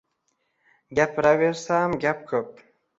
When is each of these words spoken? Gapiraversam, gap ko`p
Gapiraversam, 1.01 1.97
gap 2.09 2.29
ko`p 2.35 2.47